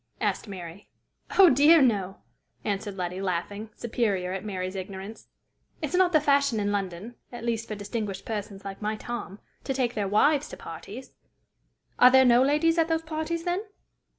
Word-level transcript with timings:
asked 0.19 0.47
Mary. 0.47 0.89
"Oh, 1.37 1.51
dear, 1.51 1.79
no!" 1.79 2.17
answered 2.65 2.97
Letty, 2.97 3.21
laughing, 3.21 3.69
superior 3.75 4.33
at 4.33 4.43
Mary's 4.43 4.73
ignorance. 4.75 5.27
"It's 5.79 5.93
not 5.93 6.11
the 6.11 6.19
fashion 6.19 6.59
in 6.59 6.71
London, 6.71 7.17
at 7.31 7.45
least 7.45 7.67
for 7.67 7.75
distinguished 7.75 8.25
persons 8.25 8.65
like 8.65 8.81
my 8.81 8.95
Tom, 8.95 9.37
to 9.63 9.75
take 9.75 9.93
their 9.93 10.07
wives 10.07 10.49
to 10.49 10.57
parties." 10.57 11.13
"Are 11.99 12.09
there 12.09 12.25
no 12.25 12.41
ladies 12.41 12.79
at 12.79 12.87
those 12.87 13.03
parties, 13.03 13.43
then?" 13.43 13.63